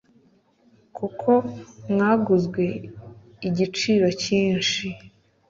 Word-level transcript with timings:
kuko 0.97 1.29
mwaguzwe 1.91 2.63
igiciro 3.47 4.07
cyinshi. 4.21 4.85